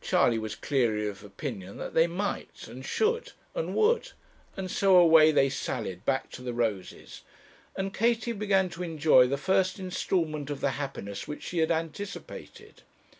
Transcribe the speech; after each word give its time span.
Charley 0.00 0.40
was 0.40 0.56
clearly 0.56 1.06
of 1.06 1.22
opinion 1.22 1.76
that 1.76 1.94
they 1.94 2.08
might, 2.08 2.66
and 2.66 2.84
should, 2.84 3.30
and 3.54 3.76
would; 3.76 4.10
and 4.56 4.68
so 4.68 4.96
away 4.96 5.30
they 5.30 5.48
sallied 5.48 6.04
back 6.04 6.30
to 6.32 6.42
the 6.42 6.52
roses, 6.52 7.22
and 7.76 7.94
Katie 7.94 8.32
began 8.32 8.68
to 8.70 8.82
enjoy 8.82 9.28
the 9.28 9.38
first 9.38 9.78
instalment 9.78 10.50
of 10.50 10.60
the 10.62 10.70
happiness 10.82 11.28
which 11.28 11.44
she 11.44 11.58
had 11.58 11.70
anticipated. 11.70 12.82